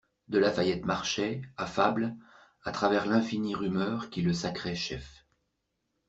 [0.29, 2.15] De La Fayette marchait, affable,
[2.63, 5.27] à travers l'infinie rumeur qui le sacrait chef.